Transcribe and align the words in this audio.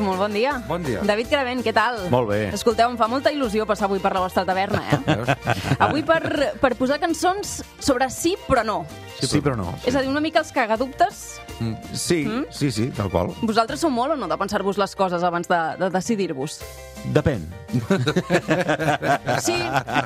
molt 0.00 0.20
bon 0.20 0.32
dia. 0.32 0.56
Bon 0.68 0.82
dia. 0.84 1.02
David 1.06 1.30
Cravent, 1.32 1.62
què 1.64 1.74
tal? 1.76 1.98
Molt 2.12 2.30
bé. 2.30 2.40
Escolteu, 2.54 2.90
em 2.92 2.98
fa 3.00 3.08
molta 3.10 3.32
il·lusió 3.34 3.66
passar 3.68 3.88
avui 3.88 4.02
per 4.02 4.14
la 4.16 4.24
vostra 4.24 4.44
taverna, 4.48 4.82
eh? 4.88 5.36
avui 5.78 6.04
per, 6.06 6.22
per 6.62 6.74
posar 6.78 7.00
cançons 7.02 7.60
sobre 7.82 8.08
sí 8.12 8.36
però 8.48 8.64
no. 8.66 8.82
Sí, 9.18 9.28
sí 9.28 9.40
però 9.42 9.54
no. 9.58 9.72
És 9.86 9.94
a 9.94 10.02
dir, 10.02 10.10
una 10.10 10.22
mica 10.24 10.40
els 10.42 10.52
cagadubtes. 10.54 11.22
Sí, 11.94 12.24
sí, 12.50 12.70
sí, 12.74 12.88
tal 12.96 13.10
qual. 13.12 13.30
Vosaltres 13.42 13.82
sou 13.84 13.92
molt 13.92 14.16
o 14.16 14.16
no 14.18 14.26
de 14.30 14.38
pensar-vos 14.40 14.80
les 14.80 14.96
coses 14.98 15.22
abans 15.22 15.46
de, 15.50 15.60
de 15.78 15.90
decidir-vos? 15.94 16.58
Depèn. 17.14 17.44
Sí, 19.42 19.56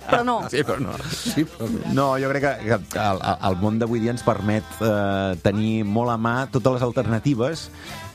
però 0.08 0.22
no. 0.24 0.36
Sí, 0.52 0.62
però 0.64 0.78
no. 0.80 0.94
Sí, 1.12 1.44
però 1.44 1.68
no. 1.68 1.80
No, 1.96 2.06
jo 2.20 2.30
crec 2.33 2.44
que, 2.44 2.78
que 2.92 3.02
el, 3.02 3.20
el 3.50 3.58
món 3.61 3.80
d'avui 3.80 4.00
dia 4.05 4.14
ens 4.14 4.24
permet 4.27 4.80
eh, 4.84 5.36
tenir 5.44 5.84
molt 5.84 6.12
a 6.12 6.18
mà 6.20 6.36
totes 6.52 6.78
les 6.78 6.84
alternatives 6.86 7.66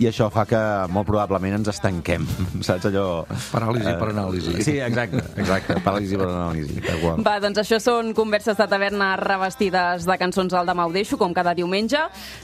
i 0.02 0.08
això 0.10 0.32
fa 0.34 0.48
que 0.50 0.62
molt 0.94 1.10
probablement 1.10 1.60
ens 1.62 1.70
estanquem, 1.72 2.26
saps 2.68 2.88
allò... 2.90 3.24
Paràlisi 3.52 3.94
per 4.00 4.10
anàlisi. 4.12 4.56
Sí, 4.66 4.76
exacte, 4.84 5.22
exacte, 5.40 5.78
paràlisi 5.86 6.18
per 6.20 6.28
anàlisi. 6.28 6.82
Va, 7.24 7.38
doncs 7.44 7.62
això 7.64 7.80
són 7.84 8.12
converses 8.18 8.58
de 8.60 8.68
taverna 8.72 9.14
revestides 9.22 10.06
de 10.10 10.18
cançons 10.22 10.54
al 10.58 10.68
demà 10.70 10.88
ho 10.90 10.94
deixo, 10.96 11.20
com 11.22 11.34
cada 11.38 11.54
diumenge. 11.58 12.02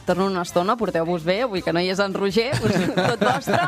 Torno 0.07 0.27
una 0.29 0.43
estona, 0.47 0.77
porteu-vos 0.79 1.25
bé, 1.27 1.41
avui 1.47 1.63
que 1.65 1.73
no 1.75 1.81
hi 1.83 1.89
és 1.93 1.99
en 2.03 2.13
Roger, 2.15 2.51
tot 2.61 3.23
vostre. 3.31 3.61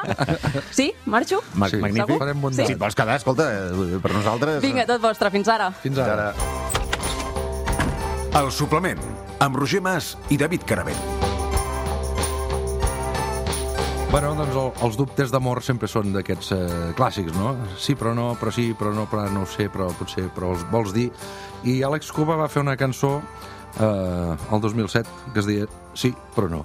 Sí? 0.72 0.92
Marxo? 1.10 1.42
Ma 1.56 1.70
Sí, 1.72 1.82
magnífic. 1.82 2.18
farem 2.22 2.42
bon 2.42 2.54
Sí. 2.56 2.66
Si 2.70 2.74
et 2.76 2.82
vols 2.82 2.96
quedar, 2.98 3.16
escolta, 3.20 3.50
eh, 3.50 4.00
per 4.04 4.14
nosaltres... 4.14 4.62
Vinga, 4.64 4.86
tot 4.90 5.02
vostre, 5.04 5.32
fins 5.34 5.48
ara. 5.50 5.72
Fins 5.84 5.98
ara. 6.04 6.32
El 8.40 8.52
suplement, 8.54 9.02
amb 9.42 9.58
Roger 9.58 9.82
Mas 9.82 10.14
i 10.30 10.38
David 10.38 10.64
Caravell. 10.70 11.19
Bueno, 14.10 14.32
doncs 14.34 14.56
el, 14.58 14.72
els 14.88 14.96
dubtes 14.98 15.30
d'amor 15.30 15.60
sempre 15.62 15.86
són 15.88 16.10
d'aquests 16.16 16.48
eh, 16.56 16.62
clàssics, 16.98 17.36
no? 17.38 17.52
Sí, 17.78 17.94
però 17.94 18.16
no, 18.18 18.32
però 18.42 18.50
sí, 18.50 18.72
però 18.74 18.90
no, 18.90 19.04
però 19.06 19.28
no 19.30 19.44
ho 19.46 19.50
sé, 19.50 19.68
però 19.70 19.92
potser, 20.00 20.26
però 20.34 20.50
els 20.56 20.64
vols 20.72 20.96
dir. 20.96 21.12
I 21.70 21.84
Àlex 21.86 22.10
Cuba 22.16 22.40
va 22.40 22.48
fer 22.50 22.64
una 22.66 22.74
cançó 22.74 23.20
eh, 23.78 24.34
el 24.34 24.64
2007 24.66 25.34
que 25.36 25.44
es 25.44 25.50
deia 25.50 25.70
Sí, 25.94 26.14
però 26.34 26.50
no. 26.50 26.64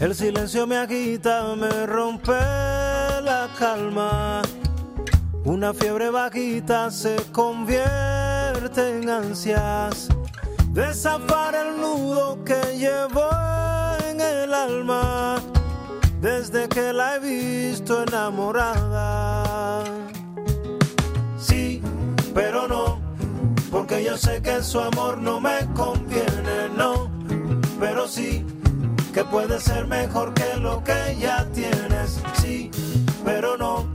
El 0.00 0.14
silencio 0.14 0.66
me 0.66 0.76
agita, 0.78 1.54
me 1.54 1.86
rompe 1.86 2.42
la 3.22 3.48
calma. 3.58 4.42
Una 5.46 5.72
fiebre 5.72 6.10
bajita 6.10 6.90
se 6.90 7.14
convierte 7.30 8.98
en 8.98 9.08
ansias. 9.08 10.08
De 10.72 10.92
zafar 10.92 11.54
el 11.54 11.80
nudo 11.80 12.42
que 12.44 12.60
llevo 12.76 13.30
en 14.10 14.20
el 14.20 14.52
alma. 14.52 15.36
Desde 16.20 16.68
que 16.68 16.92
la 16.92 17.14
he 17.14 17.20
visto 17.20 18.02
enamorada. 18.02 19.84
Sí, 21.38 21.80
pero 22.34 22.66
no. 22.66 23.00
Porque 23.70 24.02
yo 24.02 24.16
sé 24.16 24.42
que 24.42 24.64
su 24.64 24.80
amor 24.80 25.18
no 25.18 25.40
me 25.40 25.60
conviene, 25.74 26.70
no. 26.76 27.08
Pero 27.78 28.08
sí 28.08 28.44
que 29.14 29.24
puede 29.24 29.60
ser 29.60 29.86
mejor 29.86 30.34
que 30.34 30.56
lo 30.56 30.82
que 30.82 31.16
ya 31.18 31.46
tienes, 31.54 32.20
sí, 32.34 32.70
pero 33.24 33.56
no, 33.56 33.86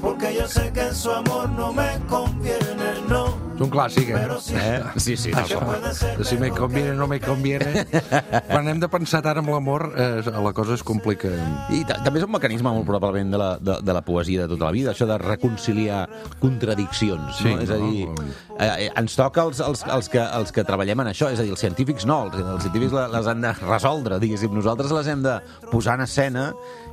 porque 0.00 0.34
yo 0.34 0.46
sé 0.48 0.72
que 0.72 0.92
su 0.94 1.10
amor 1.10 1.48
no 1.50 1.72
me 1.72 1.98
conviene, 2.08 2.90
no, 3.08 3.26
És 3.60 3.66
un 3.66 3.70
clàssic, 3.74 4.08
eh? 4.08 4.20
Eh? 4.56 4.82
Sí, 4.96 5.16
sí, 5.20 5.30
puede 5.32 5.92
ser 5.92 6.24
Si 6.24 6.38
me 6.38 6.48
conviene 6.50 6.92
o 6.92 6.94
no 6.94 7.06
me 7.06 7.18
conviene. 7.20 7.84
Quan 8.48 8.68
hem 8.72 8.80
de 8.80 8.88
pensar 8.88 9.20
tant 9.20 9.36
en 9.42 9.50
l'amor, 9.52 9.90
eh, 10.00 10.22
la 10.24 10.52
cosa 10.56 10.72
es 10.78 10.82
complica. 10.82 11.28
I 11.68 11.82
ta- 11.84 11.98
també 12.02 12.22
és 12.22 12.24
un 12.24 12.32
mecanisme 12.32 12.72
molt 12.72 12.86
probablement 12.88 13.34
de 13.34 13.40
la, 13.42 13.50
de, 13.60 13.76
de 13.84 13.92
la 13.92 14.00
poesia 14.00 14.46
de 14.46 14.48
tota 14.54 14.64
la 14.64 14.72
vida, 14.72 14.94
això 14.94 15.04
de 15.10 15.18
reconciliar 15.20 16.06
contradiccions. 16.40 17.36
Sí, 17.36 17.52
no? 17.52 17.60
És 17.60 17.70
a 17.70 17.76
no? 17.76 17.90
dir, 17.92 18.08
eh, 18.56 18.86
eh, 18.86 18.90
ens 18.96 19.16
toca 19.18 19.44
els, 19.44 19.60
els, 19.60 19.84
els, 19.84 20.08
que, 20.08 20.22
els 20.24 20.52
que 20.56 20.64
treballem 20.64 21.04
en 21.04 21.12
això, 21.12 21.28
és 21.28 21.40
a 21.40 21.44
dir, 21.44 21.52
els 21.52 21.60
científics 21.60 22.08
no, 22.08 22.22
els, 22.30 22.40
els 22.40 22.64
científics 22.64 22.96
le- 22.96 23.08
les 23.12 23.28
han 23.28 23.44
de 23.44 23.52
resoldre, 23.60 24.18
diguéssim. 24.24 24.54
Nosaltres 24.56 24.90
les 24.96 25.12
hem 25.12 25.22
de 25.28 25.36
posar 25.70 25.98
en 26.00 26.06
escena 26.08 26.50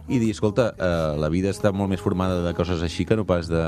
i 0.08 0.20
dir, 0.22 0.32
escolta, 0.32 0.72
eh, 0.78 1.18
la 1.20 1.30
vida 1.30 1.52
està 1.52 1.74
molt 1.76 1.92
més 1.92 2.04
formada 2.04 2.40
de 2.46 2.54
coses 2.58 2.84
així 2.84 3.06
que 3.06 3.18
no 3.20 3.26
pas 3.28 3.50
de... 3.52 3.64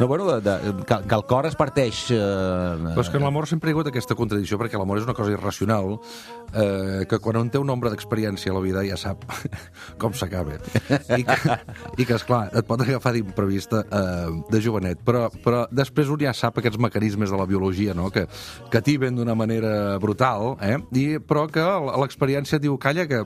No, 0.00 0.08
bueno, 0.08 0.24
de, 0.32 0.40
de, 0.40 0.84
que, 0.86 0.96
que 1.06 1.14
el 1.14 1.24
cor 1.28 1.44
es 1.44 1.54
parteix... 1.60 2.06
Eh, 2.10 2.16
Però 2.16 3.02
és 3.04 3.10
que 3.12 3.18
en 3.20 3.24
l'amor 3.26 3.44
sempre 3.50 3.68
hi 3.68 3.74
ha 3.74 3.76
hagut 3.76 3.90
aquesta 3.90 4.16
contradicció, 4.16 4.56
perquè 4.56 4.78
l'amor 4.80 4.96
és 4.96 5.04
una 5.04 5.12
cosa 5.12 5.34
irracional, 5.34 5.98
eh, 6.54 7.04
que 7.10 7.18
quan 7.20 7.36
un 7.36 7.50
té 7.52 7.60
un 7.60 7.68
nombre 7.68 7.90
d'experiència 7.92 8.48
a 8.50 8.56
la 8.56 8.62
vida 8.64 8.80
ja 8.88 8.96
sap 8.96 9.26
com 10.00 10.14
s'acaba. 10.16 10.56
I 11.18 11.20
que, 11.28 11.56
i 12.00 12.06
que, 12.08 12.16
esclar, 12.16 12.46
et 12.56 12.64
pot 12.64 12.80
agafar 12.80 13.12
d'imprevista 13.12 13.82
eh, 13.84 14.30
de 14.48 14.62
jovenet, 14.64 15.02
però, 15.04 15.26
però 15.44 15.66
després 15.68 16.08
un 16.08 16.24
ja 16.24 16.32
sap 16.32 16.62
aquests 16.62 16.80
mecanismes 16.80 17.28
de 17.28 17.36
la 17.42 17.44
biologia, 17.50 17.92
no?, 17.92 18.08
que, 18.14 18.24
que 18.72 18.82
tiben 18.86 19.20
d'una 19.20 19.36
manera 19.36 19.98
brutal, 20.00 20.54
eh? 20.64 20.78
I, 20.96 21.04
però 21.20 21.44
que 21.52 21.66
l'experiència 22.00 22.56
diu, 22.62 22.78
calla, 22.80 23.04
que, 23.10 23.20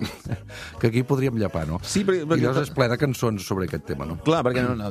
que 0.82 0.90
aquí 0.90 1.06
podríem 1.06 1.38
llepar, 1.38 1.68
no? 1.70 1.78
Sí, 1.86 2.02
perquè- 2.02 2.26
I 2.26 2.42
llavors 2.42 2.66
és 2.66 2.74
ple 2.74 2.90
de 2.90 2.98
cançons 2.98 3.46
sobre 3.46 3.70
aquest 3.70 3.86
tema, 3.94 4.10
no? 4.10 4.18
Clar, 4.26 4.42
perquè 4.42 4.66
no, 4.66 4.74
no, 4.74 4.90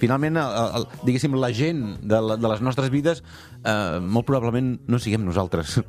finalment, 0.00 0.40
el, 0.40 0.74
el, 0.80 0.88
diguéssim, 1.18 1.36
la 1.38 1.50
gent 1.52 1.82
de, 2.00 2.20
la, 2.22 2.36
de 2.38 2.48
les 2.54 2.62
nostres 2.64 2.90
vides 2.94 3.22
eh, 3.64 3.98
molt 4.00 4.26
probablement 4.28 4.76
no 4.88 5.00
siguem 5.02 5.26
nosaltres. 5.26 5.78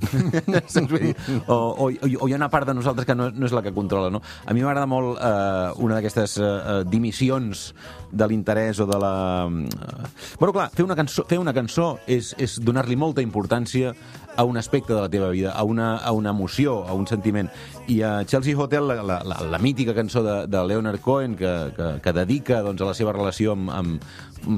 O, 1.50 1.56
o, 1.56 1.86
o 1.90 2.28
hi 2.28 2.34
ha 2.34 2.38
una 2.38 2.50
part 2.52 2.68
de 2.68 2.74
nosaltres 2.78 3.06
que 3.08 3.16
no, 3.16 3.30
no 3.32 3.48
és 3.48 3.54
la 3.56 3.62
que 3.66 3.72
controla. 3.74 4.10
No? 4.14 4.22
A 4.46 4.54
mi 4.54 4.64
m'agrada 4.64 4.88
molt 4.90 5.18
eh, 5.18 5.82
una 5.84 5.98
d'aquestes 5.98 6.38
eh, 6.42 6.80
dimissions 6.90 7.70
de 8.12 8.28
l'interès 8.30 8.80
o 8.84 8.88
de 8.90 9.00
la... 9.02 9.14
eh, 9.50 10.10
Bueno, 10.40 10.54
clar, 10.54 10.70
fer 10.74 10.86
una 10.86 10.98
cançó, 10.98 11.26
fer 11.30 11.40
una 11.42 11.54
cançó 11.56 11.92
és, 12.10 12.34
és 12.42 12.58
donar-li 12.64 12.98
molta 13.00 13.24
importància 13.26 13.94
a 14.40 14.46
un 14.48 14.58
aspecte 14.58 14.94
de 14.94 15.02
la 15.02 15.10
teva 15.12 15.30
vida, 15.34 15.52
a 15.52 15.64
una, 15.68 15.98
a 15.98 16.14
una 16.16 16.30
emoció, 16.32 16.86
a 16.88 16.94
un 16.96 17.08
sentiment. 17.08 17.50
I 17.92 18.02
a 18.08 18.12
Chelsea 18.26 18.56
Hotel, 18.56 18.88
la, 18.88 19.02
la, 19.04 19.18
la, 19.26 19.40
la 19.52 19.60
mítica 19.60 19.94
cançó 19.98 20.24
de, 20.24 20.48
de 20.48 20.62
Leonard 20.70 21.02
Cohen, 21.04 21.36
que, 21.36 21.52
que, 21.76 21.90
que 22.02 22.14
dedica 22.16 22.62
doncs, 22.64 22.82
a 22.82 22.92
la 22.92 22.96
seva 22.96 23.12
relació 23.12 23.58
amb, 23.58 23.74
amb 23.74 24.06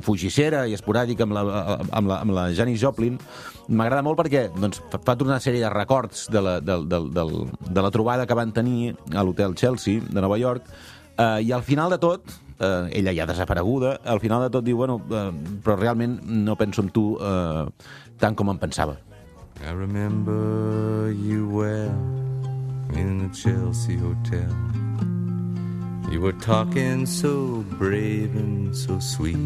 fugissera 0.05 0.65
i 0.67 0.75
esporàdica 0.77 1.25
amb 1.27 1.35
la, 1.37 1.43
amb 1.91 2.11
la, 2.11 2.19
amb 2.21 2.35
la 2.35 2.45
Janis 2.57 2.81
Joplin, 2.81 3.17
m'agrada 3.69 4.03
molt 4.05 4.19
perquè 4.19 4.47
doncs, 4.53 4.81
fa 4.91 5.01
tota 5.15 5.27
una 5.29 5.39
sèrie 5.43 5.63
de 5.63 5.71
records 5.73 6.27
de 6.31 6.41
la, 6.43 6.59
de, 6.61 6.79
de, 6.89 7.01
de, 7.17 7.25
de 7.69 7.85
la 7.85 7.91
trobada 7.93 8.27
que 8.27 8.37
van 8.37 8.53
tenir 8.55 8.95
a 9.13 9.23
l'hotel 9.23 9.55
Chelsea 9.55 10.01
de 10.07 10.21
Nova 10.21 10.39
York, 10.41 10.67
eh, 11.17 11.41
i 11.45 11.51
al 11.51 11.63
final 11.63 11.91
de 11.93 11.99
tot, 12.01 12.33
eh, 12.59 12.89
ella 13.01 13.13
ja 13.13 13.27
desapareguda, 13.29 13.99
al 14.05 14.19
final 14.19 14.43
de 14.45 14.51
tot 14.53 14.65
diu, 14.65 14.77
bueno, 14.77 14.99
eh, 15.09 15.29
però 15.63 15.77
realment 15.79 16.19
no 16.25 16.57
penso 16.57 16.85
en 16.85 16.91
tu 16.93 17.05
eh, 17.19 17.65
tant 18.21 18.37
com 18.37 18.51
em 18.53 18.59
pensava. 18.61 18.97
I 19.61 19.73
remember 19.73 21.13
you 21.13 21.47
well 21.47 21.93
in 22.97 23.19
the 23.21 23.29
Chelsea 23.29 23.95
Hotel. 23.95 24.49
You 26.11 26.19
were 26.19 26.33
talking 26.33 27.05
so 27.05 27.63
brave 27.77 28.35
and 28.35 28.75
so 28.75 28.99
sweet, 28.99 29.37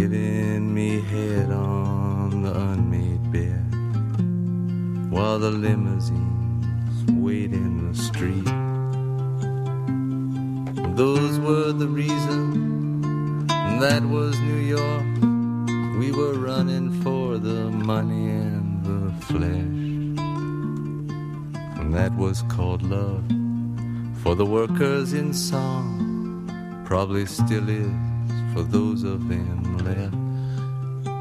giving 0.00 0.72
me 0.72 0.98
head 1.12 1.50
on 1.50 2.42
the 2.42 2.58
unmade 2.58 3.30
bed 3.30 3.66
while 5.12 5.38
the 5.38 5.50
limousines 5.50 7.04
wait 7.12 7.52
in 7.52 7.86
the 7.86 7.94
street. 7.94 8.46
Those 10.96 11.38
were 11.40 11.72
the 11.72 11.86
reasons. 11.86 13.46
That 13.82 14.02
was 14.02 14.40
New 14.40 14.62
York. 14.76 15.10
We 15.98 16.12
were 16.12 16.32
running 16.32 17.02
for 17.02 17.36
the 17.36 17.68
money 17.70 18.30
and 18.30 18.82
the 18.82 19.12
flesh. 19.26 19.70
And 21.78 21.92
that 21.92 22.16
was 22.16 22.40
called 22.48 22.82
love. 22.82 23.24
For 24.22 24.34
the 24.34 24.46
workers 24.46 25.12
in 25.12 25.34
song, 25.34 26.84
probably 26.86 27.26
still 27.26 27.68
is 27.68 28.09
for 28.52 28.64
those 28.70 29.04
of 29.04 29.20
them 29.28 29.62
left. 29.84 30.16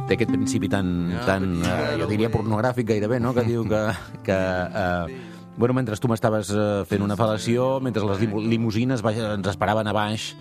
té 0.09 0.17
aquest 0.17 0.31
principi 0.33 0.65
tan, 0.65 0.87
tan 1.27 1.59
eh, 1.61 1.97
jo 2.01 2.07
diria 2.09 2.31
pornogràfic 2.33 2.87
gairebé, 2.89 3.19
no? 3.21 3.29
que 3.37 3.43
diu 3.45 3.61
que, 3.69 3.81
que 4.25 4.33
eh, 4.33 5.19
bueno, 5.59 5.75
mentre 5.77 5.97
tu 6.01 6.09
m'estaves 6.09 6.49
eh, 6.49 6.81
fent 6.89 7.05
una 7.05 7.17
fal·lació, 7.19 7.77
mentre 7.83 8.01
les 8.07 8.23
lim 8.23 8.33
limusines 8.49 9.03
baix, 9.05 9.19
ens 9.21 9.51
esperaven 9.51 9.85
a 9.85 9.93
baix, 9.93 10.31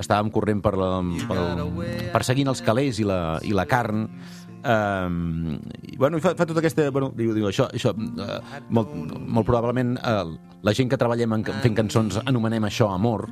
estàvem 0.00 0.32
corrent 0.32 0.62
per, 0.64 0.72
la, 0.80 0.90
per, 1.28 1.38
perseguint 2.14 2.48
els 2.54 2.64
calés 2.64 3.02
i 3.02 3.08
la, 3.08 3.38
i 3.44 3.56
la 3.56 3.68
carn, 3.68 4.08
Um, 4.58 5.54
i, 5.86 5.94
bueno, 5.96 6.18
i 6.18 6.20
fa, 6.20 6.32
fa 6.34 6.42
tota 6.44 6.58
aquesta... 6.58 6.88
Bueno, 6.90 7.12
diu, 7.14 7.30
diu, 7.30 7.46
això, 7.46 7.68
això 7.72 7.92
uh, 7.94 8.40
molt, 8.74 8.90
molt 9.14 9.46
probablement 9.46 9.92
uh, 10.02 10.32
la 10.66 10.74
gent 10.74 10.90
que 10.90 10.98
treballem 10.98 11.36
en, 11.36 11.44
fent 11.62 11.76
cançons 11.78 12.18
anomenem 12.24 12.66
això 12.66 12.88
amor, 12.90 13.28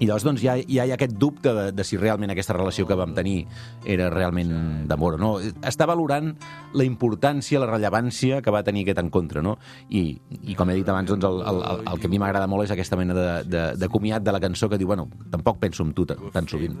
I 0.00 0.08
llavors 0.08 0.24
doncs, 0.24 0.40
ja, 0.40 0.54
ja 0.56 0.86
hi 0.86 0.92
ha 0.92 0.96
aquest 0.96 1.12
dubte 1.20 1.52
de, 1.52 1.66
de 1.76 1.84
si 1.84 1.98
realment 2.00 2.32
aquesta 2.32 2.54
relació 2.56 2.86
que 2.88 2.96
vam 2.96 3.12
tenir 3.16 3.44
era 3.84 4.08
realment 4.12 4.88
d'amor 4.88 5.18
o 5.18 5.20
no. 5.20 5.30
Està 5.66 5.84
valorant 5.88 6.32
la 6.72 6.86
importància, 6.88 7.60
la 7.60 7.68
rellevància 7.68 8.40
que 8.40 8.54
va 8.54 8.64
tenir 8.64 8.86
aquest 8.86 9.02
encontre, 9.04 9.44
no? 9.44 9.58
I, 9.92 10.16
i 10.40 10.56
com 10.56 10.72
he 10.72 10.78
dit 10.80 10.88
abans, 10.88 11.10
doncs, 11.12 11.28
el, 11.28 11.42
el, 11.44 11.62
el, 11.74 11.84
el 11.92 12.00
que 12.00 12.08
a 12.08 12.12
mi 12.12 12.20
m'agrada 12.22 12.48
molt 12.48 12.64
és 12.64 12.72
aquesta 12.72 12.96
mena 13.00 13.16
de, 13.16 13.28
de, 13.44 13.64
de 13.76 13.90
comiat 13.92 14.24
de 14.24 14.32
la 14.32 14.40
cançó 14.40 14.70
que 14.72 14.80
diu, 14.80 14.88
bueno, 14.88 15.08
tampoc 15.30 15.60
penso 15.60 15.84
en 15.84 15.92
tu 15.92 16.08
tan, 16.08 16.48
sovint. 16.48 16.78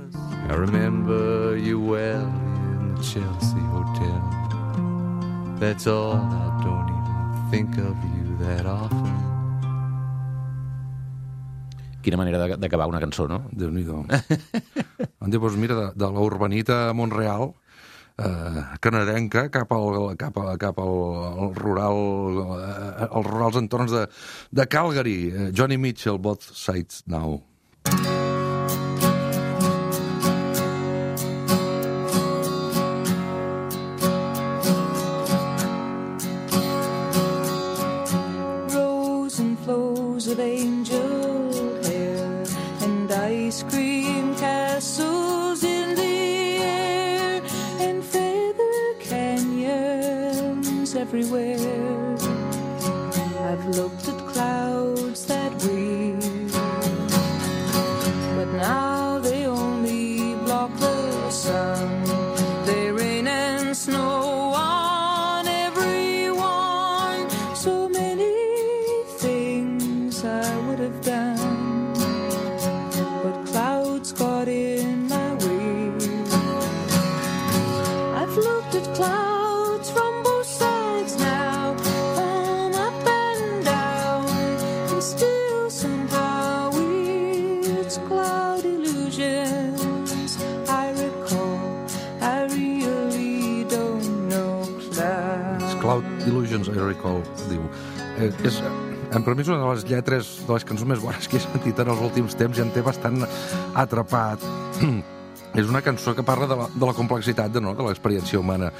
I 0.48 0.56
remember 0.56 1.58
you 1.60 1.78
well 1.78 2.24
in 2.24 2.94
the 2.96 3.02
Chelsea 3.02 3.60
Hotel. 3.68 4.20
That's 5.60 5.86
all, 5.86 6.16
I 6.16 6.60
don't 6.64 6.88
even 6.88 7.50
think 7.50 7.76
of 7.76 7.96
you 8.16 8.38
that 8.40 8.64
often. 8.64 9.29
Quina 12.00 12.16
manera 12.16 12.56
d'acabar 12.56 12.88
una 12.88 13.00
cançó, 13.02 13.26
no? 13.28 13.42
Em 13.52 13.74
diu, 13.76 13.96
doncs 15.20 15.58
mira, 15.60 15.76
de, 15.76 15.88
de 16.00 16.08
la 16.14 16.24
urbanita 16.24 16.78
Montreal, 16.96 17.52
eh, 18.16 18.62
canadenca, 18.80 19.48
cap 19.52 19.72
al, 19.76 20.16
cap, 20.20 20.38
a, 20.40 20.56
cap 20.60 20.80
al, 20.80 20.96
al 21.44 21.54
rural, 21.58 22.00
eh, 22.56 23.06
als 23.10 23.28
rurals 23.28 23.60
entorns 23.60 23.92
de, 23.92 24.06
de 24.50 24.66
Calgary. 24.66 25.20
Eh, 25.28 25.52
Johnny 25.56 25.78
Mitchell, 25.78 26.18
Both 26.18 26.52
Sides 26.54 27.04
Now. 27.06 27.49
Everywhere. 51.12 51.89
És, 98.20 98.60
en 99.10 99.24
per 99.24 99.34
mi 99.34 99.44
és 99.44 99.50
una 99.50 99.62
de 99.62 99.70
les 99.72 99.86
lletres 99.88 100.32
de 100.46 100.52
les 100.52 100.66
cançons 100.66 100.88
més 100.92 101.00
bones 101.02 101.28
que 101.28 101.38
he 101.38 101.44
sentit 101.44 101.80
en 101.80 101.92
els 101.94 102.02
últims 102.04 102.36
temps 102.38 102.58
i 102.58 102.64
em 102.64 102.72
té 102.74 102.84
bastant 102.84 103.24
atrapat. 103.74 104.44
és 105.60 105.66
una 105.66 105.82
cançó 105.82 106.14
que 106.14 106.22
parla 106.26 106.46
de 106.46 106.58
la, 106.58 106.66
de 106.74 106.86
la 106.86 106.94
complexitat 106.94 107.52
de, 107.52 107.62
no, 107.64 107.74
de 107.74 107.86
l'experiència 107.86 108.38
humana 108.38 108.70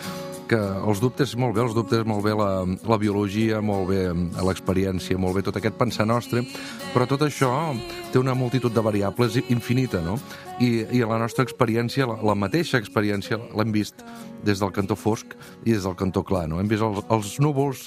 que 0.50 0.58
els 0.58 0.98
dubtes, 0.98 1.36
molt 1.38 1.54
bé, 1.54 1.62
els 1.62 1.74
dubtes, 1.76 2.02
molt 2.06 2.24
bé 2.26 2.32
la, 2.34 2.64
la 2.66 2.96
biologia, 2.98 3.60
molt 3.62 3.86
bé 3.92 4.00
eh, 4.08 4.14
l'experiència, 4.46 5.18
molt 5.20 5.38
bé 5.38 5.44
tot 5.46 5.60
aquest 5.60 5.76
pensar 5.78 6.08
nostre, 6.10 6.42
però 6.90 7.06
tot 7.06 7.22
això 7.22 7.50
té 8.10 8.18
una 8.18 8.34
multitud 8.34 8.74
de 8.74 8.82
variables 8.82 9.38
infinita, 9.46 10.02
no? 10.02 10.16
I, 10.58 10.70
i 10.98 11.04
la 11.06 11.20
nostra 11.22 11.46
experiència, 11.46 12.08
la, 12.10 12.18
la 12.32 12.34
mateixa 12.34 12.82
experiència, 12.82 13.38
l'hem 13.54 13.70
vist 13.74 14.02
des 14.42 14.58
del 14.58 14.74
cantó 14.74 14.98
fosc 14.98 15.36
i 15.62 15.70
des 15.70 15.86
del 15.86 15.94
cantó 15.94 16.24
clar, 16.26 16.48
no? 16.50 16.58
Hem 16.58 16.70
vist 16.70 16.82
els, 16.82 16.98
els 17.14 17.36
núvols 17.38 17.86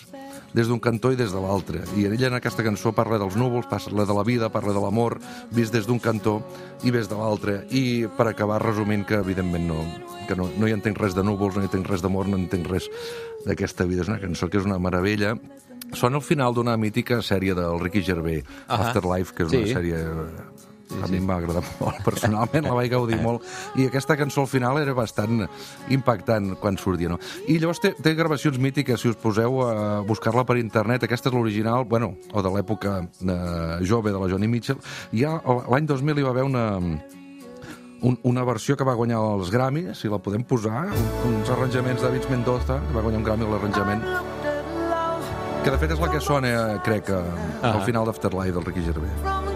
des 0.53 0.69
d'un 0.69 0.79
cantó 0.79 1.11
i 1.11 1.17
des 1.19 1.33
de 1.33 1.41
l'altre. 1.41 1.83
I 1.97 2.05
ella 2.07 2.29
en 2.29 2.37
aquesta 2.37 2.63
cançó 2.65 2.93
parla 2.93 3.19
dels 3.21 3.35
núvols, 3.39 3.67
parla 3.69 4.05
de 4.05 4.15
la 4.15 4.23
vida, 4.23 4.51
parla 4.53 4.73
de 4.73 4.81
l'amor, 4.81 5.19
vist 5.51 5.73
des 5.73 5.87
d'un 5.89 5.99
cantó 5.99 6.41
i 6.83 6.91
des 6.91 7.09
de 7.09 7.17
l'altre. 7.17 7.63
I 7.71 8.07
per 8.17 8.29
acabar 8.29 8.61
resumint 8.63 9.05
que, 9.05 9.19
evidentment, 9.21 9.67
no, 9.67 9.81
que 10.27 10.37
no, 10.39 10.49
no 10.57 10.69
hi 10.69 10.75
entenc 10.75 11.01
res 11.01 11.17
de 11.17 11.25
núvols, 11.25 11.57
no 11.57 11.63
hi 11.63 11.69
entenc 11.71 11.89
res 11.89 12.05
d'amor, 12.05 12.29
no 12.29 12.39
entenc 12.39 12.69
res 12.69 12.89
d'aquesta 13.47 13.87
vida. 13.89 14.05
És 14.05 14.13
una 14.13 14.21
cançó 14.21 14.49
que 14.49 14.61
és 14.61 14.69
una 14.69 14.79
meravella. 14.79 15.35
Sona 15.93 16.17
al 16.17 16.25
final 16.25 16.55
d'una 16.57 16.77
mítica 16.77 17.21
sèrie 17.21 17.53
del 17.57 17.81
Ricky 17.81 18.01
Gervais, 18.05 18.45
Ahà. 18.67 18.89
Afterlife, 18.89 19.35
que 19.37 19.49
és 19.49 19.75
una 19.75 20.72
Sí. 20.93 21.01
A 21.01 21.09
mi 21.09 21.17
em 21.17 21.29
va 21.29 21.39
agradar 21.41 21.63
molt, 21.79 22.01
personalment, 22.07 22.67
la 22.69 22.75
vaig 22.77 22.91
gaudir 22.93 23.19
molt. 23.23 23.45
I 23.79 23.87
aquesta 23.89 24.17
cançó 24.19 24.43
al 24.45 24.51
final 24.51 24.79
era 24.81 24.93
bastant 24.97 25.45
impactant 25.93 26.53
quan 26.61 26.77
sortia, 26.77 27.09
no? 27.09 27.19
I 27.49 27.57
llavors 27.61 27.81
té, 27.83 27.93
té 27.97 28.13
gravacions 28.17 28.59
mítiques, 28.61 29.01
si 29.01 29.09
us 29.09 29.17
poseu 29.19 29.61
a 29.65 29.73
buscar-la 30.07 30.45
per 30.45 30.59
internet. 30.61 31.07
Aquesta 31.07 31.31
és 31.31 31.35
l'original, 31.35 31.87
bueno, 31.89 32.13
o 32.31 32.45
de 32.45 32.53
l'època 32.53 32.99
eh, 33.03 33.81
jove 33.87 34.13
de 34.13 34.21
la 34.21 34.29
Johnny 34.29 34.49
Mitchell. 34.51 34.79
Ja 35.17 35.39
l'any 35.43 35.89
2000 35.89 36.21
hi 36.21 36.25
va 36.25 36.31
haver 36.33 36.45
una, 36.45 36.65
un, 38.03 38.19
una 38.23 38.43
versió 38.43 38.77
que 38.77 38.85
va 38.87 38.93
guanyar 38.99 39.21
els 39.33 39.51
Grammys, 39.51 40.03
si 40.03 40.11
la 40.11 40.19
podem 40.21 40.43
posar, 40.47 40.85
un, 40.91 41.33
uns 41.33 41.49
arranjaments 41.55 42.03
de 42.03 42.11
Vince 42.13 42.29
Mendoza, 42.31 42.79
que 42.87 42.95
va 42.95 43.05
guanyar 43.05 43.23
un 43.23 43.27
Grammy 43.29 43.49
l'arranjament, 43.49 44.05
que 45.63 45.71
de 45.71 45.79
fet 45.79 45.95
és 45.95 46.03
la 46.03 46.11
que 46.11 46.21
sona, 46.21 46.53
crec, 46.83 47.09
a, 47.15 47.23
al 47.71 47.81
final 47.87 48.07
d'Afterlife 48.09 48.59
del 48.59 48.67
Ricky 48.67 48.83
Gervais. 48.91 49.52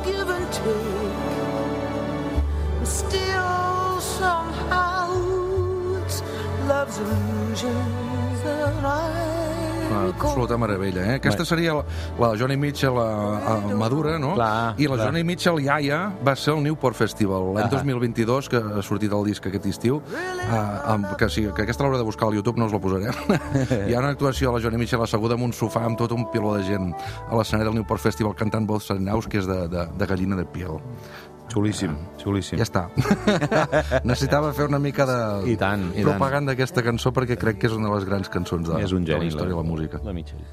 Una 9.88 10.10
absoluta 10.10 10.58
meravella, 10.58 11.04
eh? 11.14 11.16
Aquesta 11.16 11.46
seria 11.46 11.74
la, 11.74 11.84
la 12.20 12.30
Johnny 12.38 12.58
Mitchell 12.58 12.98
a, 12.98 13.38
a 13.54 13.76
Madura, 13.76 14.18
no? 14.20 14.34
Clar, 14.36 14.76
I 14.78 14.88
la 14.88 14.96
clar. 14.96 15.08
Johnny 15.08 15.24
Mitchell 15.24 15.60
Iaia 15.64 16.00
va 16.26 16.36
ser 16.36 16.54
el 16.56 16.64
Newport 16.66 16.98
Festival 16.98 17.52
l'any 17.56 17.70
2022, 17.72 18.50
que 18.52 18.62
ha 18.62 18.84
sortit 18.86 19.14
el 19.14 19.26
disc 19.30 19.48
aquest 19.48 19.66
estiu, 19.70 20.02
uh, 20.02 20.58
amb, 20.94 21.14
que, 21.20 21.30
sí, 21.34 21.48
que 21.56 21.66
aquesta 21.66 21.86
l'haurà 21.86 22.02
de 22.02 22.08
buscar 22.08 22.28
al 22.30 22.38
YouTube, 22.38 22.60
no 22.60 22.68
us 22.68 22.76
la 22.76 22.82
posarem. 22.84 23.16
Hi 23.88 23.96
ha 23.96 24.04
una 24.04 24.12
actuació 24.16 24.52
de 24.52 24.58
la 24.58 24.64
Johnny 24.66 24.82
Mitchell 24.82 25.04
asseguda 25.06 25.38
en 25.40 25.48
un 25.48 25.56
sofà 25.56 25.86
amb 25.88 26.00
tot 26.00 26.14
un 26.16 26.28
piló 26.34 26.56
de 26.58 26.66
gent 26.68 26.92
a 26.92 27.38
l'escenari 27.38 27.70
del 27.70 27.80
Newport 27.80 28.04
Festival 28.04 28.36
cantant 28.36 28.68
Sides 28.78 29.02
Now, 29.02 29.24
que 29.24 29.40
és 29.40 29.48
de, 29.48 29.64
de, 29.72 29.88
de 29.98 30.10
gallina 30.10 30.36
de 30.36 30.46
piel. 30.46 30.82
Xulíssim, 31.48 31.94
xulíssim. 32.22 32.60
Ja 32.60 32.66
està. 32.68 32.84
Necessitava 34.10 34.52
fer 34.54 34.68
una 34.68 34.80
mica 34.84 35.06
de 35.08 35.20
I 35.54 35.56
tant, 35.60 35.88
i 35.96 36.04
propaganda 36.06 36.52
d'aquesta 36.54 36.84
cançó 36.86 37.14
perquè 37.16 37.38
crec 37.40 37.62
que 37.62 37.70
és 37.72 37.76
una 37.78 37.88
de 37.90 37.96
les 37.96 38.06
grans 38.10 38.30
cançons 38.30 38.68
de, 38.68 38.82
És 38.84 38.92
un 38.92 39.08
de 39.08 39.14
geni, 39.14 39.26
la 39.26 39.32
història 39.32 39.56
de 39.56 39.62
la 39.62 39.68
música. 39.68 40.02
La 40.04 40.14
Mitchell. 40.14 40.44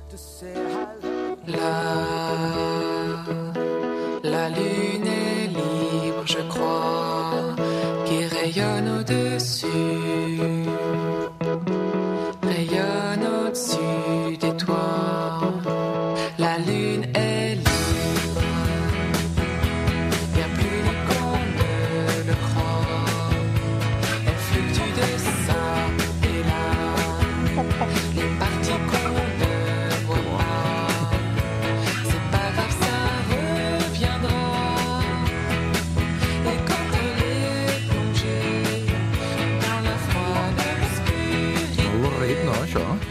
La 4.24 4.48
lune 4.48 5.06
est 5.06 5.48
libre, 5.48 6.24
je 6.24 6.42
crois, 6.48 7.54
qui 8.06 8.24
rayonne 8.26 8.88
au-dessus, 8.88 10.34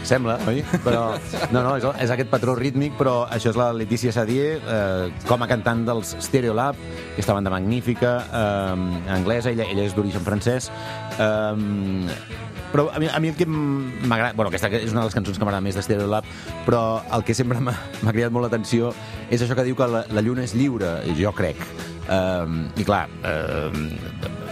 Sembla, 0.04 0.36
oi? 0.48 0.60
Però, 0.84 1.16
no, 1.54 1.62
no, 1.64 1.74
és, 1.78 1.84
és 2.04 2.12
aquest 2.12 2.30
patró 2.32 2.54
rítmic, 2.58 2.94
però 2.98 3.24
això 3.32 3.50
és 3.54 3.58
la 3.58 3.70
Letícia 3.76 4.12
Sadier, 4.12 4.58
eh, 4.60 5.10
com 5.28 5.42
a 5.42 5.48
cantant 5.48 5.84
dels 5.88 6.14
Stereolab, 6.22 6.78
aquesta 7.14 7.36
banda 7.36 7.52
magnífica, 7.52 8.16
eh, 8.28 9.12
anglesa, 9.16 9.52
ella, 9.54 9.66
ella 9.72 9.86
és 9.88 9.96
d'origen 9.96 10.24
francès. 10.26 10.68
Eh, 11.16 12.42
però 12.74 12.88
a 12.90 12.98
mi, 12.98 13.06
a 13.06 13.20
mi 13.22 13.30
el 13.30 13.36
que 13.38 13.46
m'agrada... 13.46 14.32
Bueno, 14.34 14.50
aquesta 14.50 14.68
és 14.74 14.90
una 14.90 15.04
de 15.04 15.06
les 15.06 15.14
cançons 15.14 15.38
que 15.38 15.46
m'agrada 15.46 15.62
més 15.62 15.78
de 15.78 15.84
Stereolab, 15.86 16.26
però 16.66 16.82
el 17.14 17.22
que 17.24 17.36
sempre 17.38 17.60
m'ha 17.62 17.76
cridat 18.10 18.34
molt 18.34 18.48
l'atenció 18.48 18.90
és 19.30 19.40
això 19.40 19.54
que 19.54 19.64
diu 19.68 19.78
que 19.78 19.86
la, 19.88 20.02
la 20.10 20.24
lluna 20.26 20.42
és 20.42 20.56
lliure, 20.58 20.96
jo 21.14 21.32
crec. 21.38 21.62
Eh, 22.04 22.82
I 22.82 22.84
clar, 22.84 23.06
eh, 23.24 23.70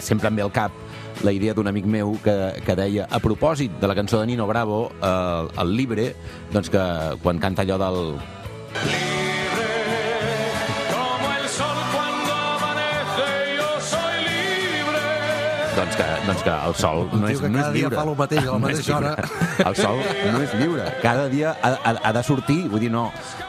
sempre 0.00 0.30
em 0.30 0.38
ve 0.38 0.46
al 0.46 0.54
cap 0.54 0.78
la 1.22 1.32
idea 1.36 1.54
d'un 1.54 1.68
amic 1.68 1.86
meu 1.86 2.16
que, 2.24 2.36
que 2.64 2.76
deia, 2.78 3.06
a 3.10 3.20
propòsit 3.22 3.78
de 3.80 3.90
la 3.90 3.96
cançó 3.98 4.20
de 4.20 4.32
Nino 4.32 4.48
Bravo, 4.50 4.84
eh, 4.98 5.62
el 5.62 5.76
Libre, 5.76 6.12
doncs 6.52 6.72
que 6.72 6.84
quan 7.22 7.42
canta 7.42 7.66
allò 7.66 7.80
del... 7.84 8.14
Como 8.82 9.11
Doncs 15.92 15.96
que, 15.98 16.26
doncs 16.26 16.42
que 16.46 16.52
el 16.68 16.74
sol 16.80 17.00
Un 17.12 17.20
no 17.20 17.28
és, 17.28 17.40
no 17.42 17.48
és 17.48 17.52
cada 17.52 17.72
dia 17.72 17.82
lliure. 17.82 17.96
fa 17.98 18.02
el 18.08 18.16
mateix 18.16 18.46
a 18.46 18.52
la 18.52 18.56
és 18.56 18.62
mateixa 18.62 18.96
hora. 18.96 19.10
lliure. 19.12 19.66
El 19.68 19.76
sol 19.76 19.98
no 20.32 20.38
és 20.42 20.54
lliure. 20.56 20.84
Cada 21.02 21.26
dia 21.28 21.50
ha, 21.60 21.70
ha, 21.84 21.92
ha 22.08 22.12
de 22.16 22.22
sortir, 22.24 22.56
vull 22.72 22.80
dir, 22.80 22.88
no, 22.90 23.02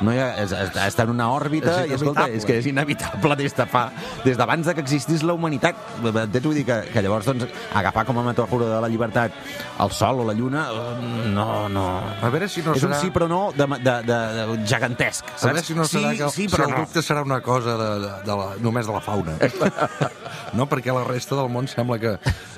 no 0.03 0.12
hi 0.13 0.19
ha, 0.19 0.27
és, 0.43 0.51
és, 0.51 0.73
està 0.83 1.05
en 1.07 1.13
una 1.13 1.29
òrbita 1.31 1.77
És 1.85 1.93
i, 1.93 1.95
escolta, 1.95 2.25
és 2.27 2.43
que 2.45 2.57
és 2.59 2.67
inevitable 2.67 3.38
des 3.39 3.55
de 3.55 3.65
fa, 3.71 3.85
des 4.25 4.35
d'abans 4.39 4.67
de 4.67 4.75
que 4.75 4.83
existís 4.83 5.23
la 5.23 5.33
humanitat. 5.38 5.79
Entens? 6.03 6.43
Vull 6.43 6.57
dir 6.59 6.65
que, 6.67 6.81
que 6.91 7.01
llavors, 7.05 7.29
doncs, 7.31 7.47
agafar 7.79 8.03
com 8.09 8.19
a 8.19 8.25
metàfora 8.27 8.67
de 8.73 8.81
la 8.83 8.89
llibertat 8.91 9.31
el 9.79 9.91
sol 9.95 10.19
o 10.21 10.27
la 10.27 10.35
lluna, 10.35 10.65
no, 11.33 11.47
no... 11.71 11.85
A 12.21 12.29
veure 12.33 12.50
si 12.51 12.62
no 12.65 12.75
és 12.75 12.83
un 12.83 12.91
serà... 12.91 13.00
sí 13.01 13.09
però 13.15 13.29
no 13.31 13.41
de, 13.55 13.65
de, 13.79 13.95
de, 14.09 14.19
de 14.35 14.59
gegantesc, 14.69 15.23
A 15.31 15.38
saps? 15.38 15.47
veure 15.47 15.63
si 15.63 15.77
no 15.79 15.88
serà 15.88 16.12
sí, 16.12 16.19
que 16.19 16.29
sí, 16.35 16.43
si 16.43 16.51
però 16.51 16.67
el 16.67 16.75
no. 16.75 16.83
dubte 16.83 17.01
serà 17.05 17.23
una 17.23 17.39
cosa 17.45 17.77
de, 17.79 17.89
de, 18.03 18.12
de 18.27 18.38
la, 18.41 18.50
només 18.63 18.89
de 18.89 18.93
la 18.93 19.01
fauna. 19.03 19.38
no, 20.57 20.67
perquè 20.69 20.93
la 20.93 21.03
resta 21.07 21.38
del 21.39 21.50
món 21.53 21.67
sembla 21.71 21.97
que, 22.01 22.15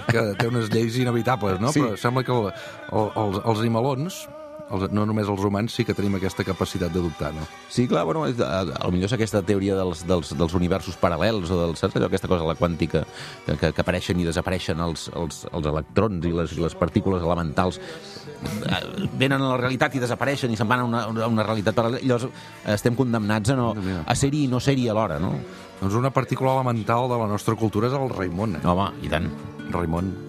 que 0.08 0.26
té 0.40 0.48
unes 0.50 0.72
lleis 0.74 0.98
inevitables, 1.02 1.60
no? 1.62 1.74
Sí. 1.76 1.84
Però 1.84 2.00
sembla 2.00 2.26
que 2.26 2.34
el, 2.36 2.50
el, 2.92 3.14
els, 3.22 3.40
els 3.44 3.64
animalons, 3.64 4.26
els, 4.66 4.88
no 4.96 5.06
només 5.06 5.30
els 5.30 5.44
humans, 5.46 5.74
sí 5.76 5.86
que 5.86 5.94
tenim 5.98 6.18
aquesta 6.18 6.46
capacitat 6.48 6.94
de 6.94 7.02
dubtar, 7.04 7.32
no? 7.36 7.46
Sí, 7.70 7.86
clar, 7.90 8.06
bueno, 8.08 8.26
és, 8.30 8.40
a, 8.42 8.64
a, 8.64 8.90
potser 8.90 9.10
és 9.10 9.16
aquesta 9.18 9.42
teoria 9.46 9.78
dels, 9.78 10.06
dels, 10.10 10.34
dels 10.38 10.56
universos 10.58 10.98
paral·lels 11.02 11.52
o 11.54 11.60
del, 11.62 11.76
saps 11.80 11.98
allò, 11.98 12.10
aquesta 12.10 12.30
cosa, 12.32 12.48
la 12.48 12.58
quàntica, 12.60 13.04
que, 13.46 13.58
que, 13.62 13.72
que 13.72 13.84
apareixen 13.86 14.22
i 14.22 14.28
desapareixen 14.28 14.82
els, 14.86 15.10
els, 15.16 15.44
els 15.52 15.72
electrons 15.74 16.26
i 16.26 16.34
les, 16.36 16.56
les 16.62 16.78
partícules 16.80 17.24
elementals 17.26 17.80
eh, 17.82 18.82
venen 19.14 19.42
a 19.42 19.52
la 19.54 19.60
realitat 19.62 19.98
i 19.98 20.04
desapareixen 20.04 20.54
i 20.54 20.60
se'n 20.60 20.70
van 20.70 20.86
a 20.86 20.90
una, 20.90 21.04
a 21.06 21.30
una 21.30 21.46
realitat 21.46 21.78
paral·lela 21.78 22.02
i 22.02 22.10
llavors 22.10 22.30
estem 22.76 22.98
condemnats 22.98 23.54
a, 23.54 23.60
no, 23.60 23.74
a 24.06 24.18
ser-hi 24.18 24.46
i 24.46 24.52
no 24.52 24.64
ser-hi 24.64 24.90
alhora, 24.90 25.20
no? 25.22 25.36
Doncs 25.76 26.00
una 26.00 26.10
partícula 26.10 26.56
elemental 26.56 27.10
de 27.12 27.20
la 27.20 27.28
nostra 27.28 27.54
cultura 27.60 27.92
és 27.92 27.98
el 27.98 28.10
Raimon. 28.10 28.58
Eh? 28.62 28.64
Home, 28.72 28.90
i 29.04 29.12
tant. 29.12 29.28
Raimon. 29.72 30.26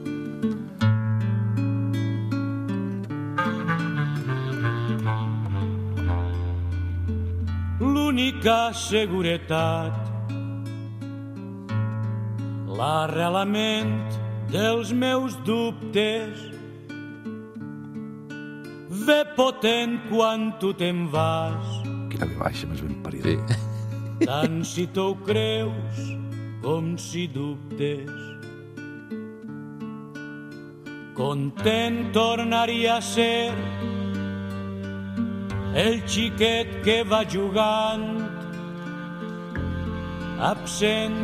l'única 8.36 8.72
seguretat. 8.72 9.92
L'arrelament 12.66 14.16
dels 14.52 14.92
meus 14.92 15.36
dubtes 15.44 16.40
ve 19.06 19.20
potent 19.36 19.98
quan 20.08 20.52
tu 20.60 20.72
te'n 20.72 21.06
vas, 21.12 21.82
Quina 22.10 22.28
ve 22.30 22.38
baixa, 22.40 22.66
més 22.70 22.80
ben 22.80 22.96
parida. 23.04 23.34
Sí. 23.34 24.24
tant 24.24 24.62
si 24.64 24.86
t'ho 24.88 25.10
creus 25.26 26.00
com 26.62 26.94
si 26.96 27.26
dubtes. 27.28 28.35
Content 31.16 32.10
tornaria 32.12 32.98
a 32.98 33.00
ser 33.00 33.48
el 35.72 36.02
xiquet 36.04 36.74
que 36.84 36.98
va 37.08 37.22
jugant 37.24 38.04
absent 40.44 41.16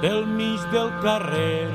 pel 0.00 0.24
mig 0.38 0.64
del 0.72 0.88
carrer. 1.04 1.68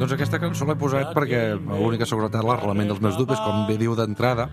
Doncs 0.00 0.16
aquesta 0.16 0.42
cançó 0.42 0.66
l'he 0.66 0.74
posat 0.74 1.14
perquè 1.14 1.44
l'única 1.54 2.10
seguretat 2.10 2.42
l'arrelament 2.42 2.90
dels 2.90 3.04
meus 3.06 3.14
dubtes, 3.14 3.38
com 3.46 3.62
bé 3.70 3.78
diu 3.78 3.94
d'entrada, 3.94 4.50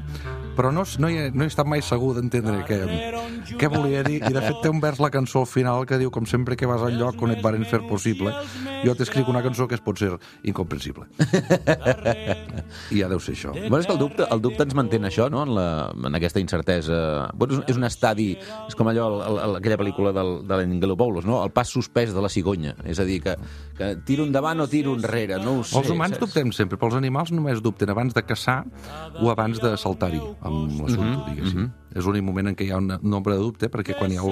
però 0.56 0.72
no, 0.74 0.84
no, 1.00 1.10
he, 1.10 1.30
no 1.34 1.46
he 1.46 1.50
estat 1.52 1.68
mai 1.70 1.84
segur 1.86 2.14
d'entendre 2.18 2.62
què, 2.68 2.80
què 3.60 3.70
volia 3.72 4.04
dir, 4.06 4.20
i 4.22 4.34
de 4.34 4.44
fet 4.44 4.62
té 4.64 4.72
un 4.72 4.82
vers 4.84 5.02
la 5.04 5.10
cançó 5.14 5.44
al 5.44 5.50
final 5.50 5.88
que 5.90 6.00
diu 6.02 6.12
com 6.14 6.28
sempre 6.30 6.58
que 6.60 6.70
vas 6.70 6.84
al 6.86 6.98
lloc 7.00 7.22
on 7.24 7.34
et 7.34 7.42
varen 7.44 7.66
fer 7.70 7.82
possible, 7.90 8.34
jo 8.84 8.96
t'escric 8.98 9.30
una 9.32 9.44
cançó 9.46 9.68
que 9.68 9.78
es 9.78 9.84
pot 9.84 10.00
ser 10.00 10.12
incomprensible. 10.48 11.08
I 12.94 13.02
ja 13.02 13.10
deu 13.12 13.22
ser 13.24 13.36
això. 13.38 13.54
Bueno, 13.54 13.82
és 13.82 13.88
que 13.90 13.96
el 13.96 14.02
dubte, 14.02 14.28
el 14.30 14.44
dubte 14.44 14.68
ens 14.68 14.78
mantén 14.78 15.08
això, 15.10 15.30
no?, 15.34 15.44
en, 15.48 15.54
la, 15.58 15.68
en 15.94 16.20
aquesta 16.20 16.42
incertesa. 16.44 17.00
Bueno, 17.38 17.62
és, 17.68 17.80
un 17.80 17.88
estadi, 17.88 18.32
és 18.68 18.78
com 18.78 18.90
allò, 18.92 19.10
el, 19.20 19.40
el, 19.48 19.58
aquella 19.62 19.80
pel·lícula 19.82 20.14
del, 20.16 20.36
de 20.48 20.60
l'Angelopoulos, 20.60 21.28
no?, 21.30 21.42
el 21.44 21.54
pas 21.56 21.72
suspès 21.74 22.14
de 22.16 22.24
la 22.24 22.32
cigonya. 22.32 22.76
És 22.90 23.02
a 23.02 23.08
dir, 23.08 23.20
que, 23.24 23.38
que 23.78 23.94
tiro 24.08 24.28
endavant 24.28 24.64
o 24.64 24.70
tiro 24.72 24.96
enrere, 24.98 25.40
no 25.44 25.60
ho 25.60 25.64
sé. 25.66 25.78
Els 25.80 25.92
humans 25.94 26.18
saps? 26.18 26.26
dubtem 26.28 26.54
sempre, 26.56 26.80
però 26.80 26.92
els 26.92 27.00
animals 27.00 27.34
només 27.36 27.64
dubten 27.64 27.92
abans 27.94 28.16
de 28.16 28.26
caçar 28.26 28.62
o 29.20 29.32
abans 29.34 29.62
de 29.64 29.76
saltar-hi 29.80 30.22
amb 30.44 30.82
l'assumpte, 30.84 31.32
diguéssim. 31.32 31.72
És 31.94 32.08
l'únic 32.08 32.24
moment 32.26 32.48
en 32.50 32.56
què 32.58 32.66
hi 32.66 32.72
ha 32.74 32.80
un 32.82 32.88
nombre 33.06 33.36
de 33.36 33.42
dubte, 33.44 33.68
perquè 33.70 33.94
quan 33.98 34.10
hi 34.12 34.18
ha 34.18 34.24
el, 34.26 34.32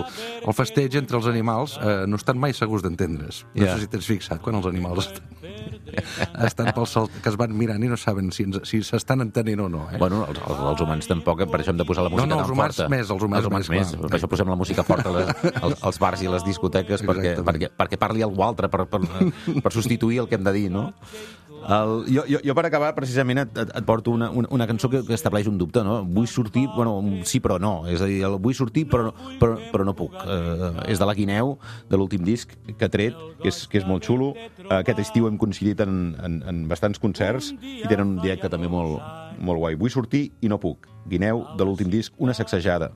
el 0.50 0.53
festeig 0.58 0.96
entre 0.98 1.20
els 1.20 1.27
animals 1.30 1.75
eh, 1.77 2.08
no 2.10 2.18
estan 2.18 2.39
mai 2.41 2.56
segurs 2.58 2.82
d'entendre's. 2.82 3.44
No 3.53 3.65
Ja. 3.68 3.75
sé 3.75 3.84
si 3.84 3.88
t'has 3.91 4.08
fixat 4.10 4.41
quan 4.41 4.56
els 4.58 4.65
animals 4.65 5.12
estan, 5.12 6.46
estan 6.48 6.72
pel 6.74 6.88
salt, 6.89 7.13
que 7.22 7.30
es 7.30 7.38
van 7.38 7.53
mirant 7.58 7.84
i 7.86 7.89
no 7.91 7.98
saben 8.01 8.32
si 8.34 8.48
ens- 8.48 8.63
si 8.65 8.82
s'estan 8.84 9.22
entenent 9.22 9.62
o 9.62 9.70
no. 9.70 9.84
Eh? 9.91 10.00
Bueno, 10.01 10.24
els, 10.30 10.39
els, 10.41 10.60
els 10.72 10.82
humans 10.82 11.08
tampoc, 11.12 11.44
per 11.51 11.62
això 11.62 11.70
hem 11.75 11.77
de 11.84 11.86
posar 11.86 12.08
la 12.08 12.10
música 12.13 12.25
no, 12.27 12.36
tan 12.39 12.44
els 12.48 12.53
humans 12.56 12.75
forta. 12.82 12.89
més, 12.96 13.10
els 13.13 13.24
humans 13.30 13.50
més, 13.53 13.70
més. 13.70 13.94
clar. 13.96 14.10
Per 14.10 14.18
això 14.20 14.32
posem 14.32 14.50
la 14.50 14.58
música 14.58 14.84
forta 14.88 15.10
a 15.10 15.13
les, 15.20 15.32
als, 15.63 15.84
als 15.91 16.00
bars 16.01 16.22
i 16.25 16.32
les 16.34 16.44
discoteques 16.48 17.06
perquè, 17.06 17.36
perquè, 17.46 17.70
perquè 17.77 18.01
parli 18.01 18.25
algú 18.25 18.41
altre 18.44 18.70
per, 18.74 18.88
per, 18.89 19.01
per 19.62 19.72
substituir 19.74 20.24
el 20.25 20.27
que 20.32 20.36
hem 20.41 20.44
de 20.50 20.53
dir, 20.58 20.70
no? 20.74 20.89
El, 21.62 21.91
jo, 22.10 22.24
jo, 22.30 22.39
jo 22.46 22.56
per 22.58 22.65
acabar 22.65 22.91
precisament 22.98 23.44
et, 23.44 23.58
et, 23.62 23.74
porto 23.86 24.13
una, 24.15 24.30
una, 24.34 24.50
una 24.53 24.68
cançó 24.70 24.89
que, 24.89 25.03
que 25.06 25.13
estableix 25.13 25.48
un 25.50 25.60
dubte, 25.62 25.84
no? 25.86 26.00
Vull 26.06 26.27
sortir, 26.30 26.65
bueno, 26.75 26.96
sí 27.27 27.41
però 27.44 27.60
no, 27.62 27.74
és 27.91 28.01
a 28.01 28.10
dir, 28.10 28.22
el 28.27 28.38
vull 28.41 28.56
sortir 28.58 28.88
però, 28.89 29.12
però, 29.41 29.60
però 29.74 29.86
no 29.88 29.96
puc. 29.98 30.15
Eh, 30.22 30.72
és 30.94 31.01
de 31.01 31.08
la 31.08 31.15
Guineu, 31.18 31.56
de 31.89 32.00
l'últim 32.00 32.25
disc 32.25 32.56
que 32.72 32.88
ha 32.88 32.91
tret, 32.91 33.18
que 33.41 33.51
és, 33.53 33.63
que 33.70 33.82
és 33.82 33.88
molt 33.88 34.08
xulo. 34.08 34.32
Aquest 34.82 35.03
estiu 35.06 35.30
hem 35.30 35.38
coincidit 35.41 35.84
en, 35.86 36.15
en, 36.24 36.41
en 36.50 36.65
bastants 36.72 37.01
concerts 37.01 37.53
i 37.62 37.86
tenen 37.88 38.15
un 38.15 38.18
directe 38.24 38.50
també 38.51 38.72
molt, 38.72 39.00
molt 39.39 39.62
guai. 39.62 39.77
Vull 39.80 39.94
sortir 39.94 40.30
i 40.41 40.51
no 40.51 40.62
puc. 40.62 40.89
Guineu, 41.10 41.46
de 41.58 41.65
l'últim 41.65 41.89
disc, 41.94 42.13
una 42.22 42.36
sacsejada. 42.38 42.91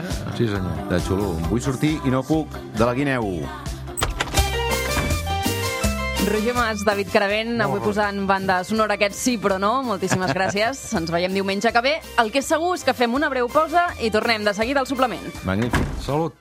Eh? 0.00 0.36
Sí, 0.36 0.48
senyor. 0.48 0.86
De 0.90 1.00
xulo. 1.04 1.34
Vull 1.50 1.62
sortir 1.64 1.98
i 2.04 2.12
no 2.12 2.24
puc, 2.26 2.56
de 2.76 2.86
la 2.86 2.94
Guineu. 2.94 3.36
Roger 6.30 6.54
Mas, 6.54 6.84
David 6.84 7.08
Caravent, 7.10 7.54
avui 7.64 7.80
posant 7.80 8.20
banda 8.28 8.60
sonora 8.68 8.94
aquest 8.98 9.16
sí 9.16 9.38
però 9.40 9.56
no. 9.58 9.72
Moltíssimes 9.86 10.34
gràcies. 10.36 10.82
Ens 11.00 11.10
veiem 11.10 11.32
diumenge 11.34 11.72
que 11.72 11.82
ve. 11.82 11.94
El 12.20 12.30
que 12.30 12.42
és 12.42 12.50
segur 12.50 12.74
és 12.76 12.84
que 12.86 12.94
fem 12.94 13.16
una 13.16 13.30
breu 13.32 13.48
pausa 13.50 13.88
i 14.04 14.12
tornem 14.12 14.44
de 14.44 14.54
seguida 14.54 14.84
al 14.84 14.90
suplement. 14.90 15.24
Magnífic. 15.48 15.96
Salut. 16.04 16.36